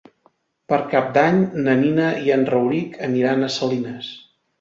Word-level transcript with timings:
Per 0.71 0.77
Cap 0.93 1.11
d'Any 1.17 1.37
na 1.67 1.75
Nina 1.81 2.07
i 2.29 2.33
en 2.37 2.45
Rauric 2.53 2.97
aniran 3.09 3.45
a 3.45 3.51
Salines. 3.57 4.09